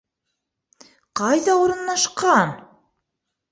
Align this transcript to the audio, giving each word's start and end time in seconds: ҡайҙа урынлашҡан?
ҡайҙа 1.21 1.59
урынлашҡан? 1.65 2.57